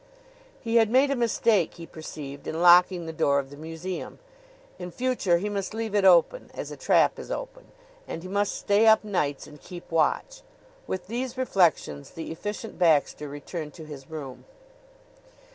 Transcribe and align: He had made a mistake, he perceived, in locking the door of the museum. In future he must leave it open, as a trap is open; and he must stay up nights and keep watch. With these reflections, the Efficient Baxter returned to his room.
He 0.59 0.77
had 0.77 0.89
made 0.89 1.11
a 1.11 1.15
mistake, 1.15 1.75
he 1.75 1.85
perceived, 1.85 2.47
in 2.47 2.59
locking 2.59 3.05
the 3.05 3.13
door 3.13 3.37
of 3.37 3.51
the 3.51 3.55
museum. 3.55 4.17
In 4.79 4.89
future 4.89 5.37
he 5.37 5.47
must 5.47 5.75
leave 5.75 5.93
it 5.93 6.03
open, 6.05 6.49
as 6.55 6.71
a 6.71 6.75
trap 6.75 7.19
is 7.19 7.29
open; 7.29 7.65
and 8.07 8.23
he 8.23 8.27
must 8.27 8.55
stay 8.57 8.87
up 8.87 9.03
nights 9.03 9.45
and 9.45 9.61
keep 9.61 9.91
watch. 9.91 10.41
With 10.87 11.05
these 11.05 11.37
reflections, 11.37 12.09
the 12.09 12.31
Efficient 12.31 12.79
Baxter 12.79 13.29
returned 13.29 13.75
to 13.75 13.85
his 13.85 14.09
room. 14.09 14.45